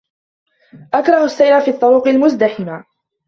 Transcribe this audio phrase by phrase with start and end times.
[0.93, 2.83] أَكْرَهُ السَّيْرَ فِي الطُرقِ الْمُزْدَحِمَةِ.